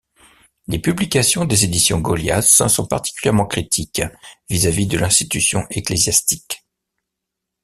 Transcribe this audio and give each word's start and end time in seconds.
Les 0.65 0.79
publications 0.79 1.45
des 1.45 1.63
éditions 1.63 1.99
Golias 1.99 2.65
sont 2.67 2.87
particulièrement 2.87 3.45
critiques 3.45 4.01
vis-à-vis 4.49 4.87
de 4.87 4.97
l'institution 4.97 5.67
ecclésiastique. 5.69 6.65